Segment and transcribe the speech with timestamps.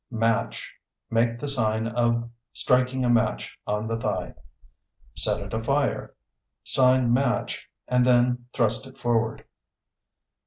[0.09, 0.73] Match
[1.11, 4.33] (Make the sign of striking a match on the thigh).
[5.15, 6.15] Set it afire
[6.63, 9.45] (Sign match, and then thrust it forward).